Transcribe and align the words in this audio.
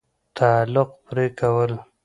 تعلق 0.37 0.89
پرې 1.05 1.25
كول 1.39 1.71